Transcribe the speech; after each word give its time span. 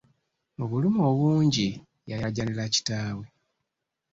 Mu 0.57 0.65
bulumi 0.69 0.99
obungi 1.11 1.67
yalaajanira 2.09 2.63
kitaawe. 2.73 3.25